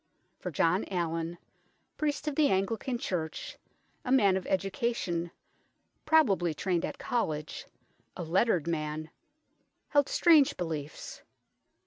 For 0.39 0.49
John 0.49 0.83
Allin, 0.85 1.37
priest 1.95 2.27
of 2.27 2.33
the 2.35 2.47
Anglican 2.47 2.97
Church, 2.97 3.59
a 4.03 4.11
man 4.11 4.35
of 4.35 4.47
education, 4.47 5.29
pro 6.05 6.23
bably 6.23 6.55
trained 6.55 6.83
at 6.85 6.97
college 6.97 7.67
a 8.17 8.23
lettered 8.23 8.65
man 8.65 9.11
held 9.89 10.09
strange 10.09 10.57
beliefs. 10.57 11.21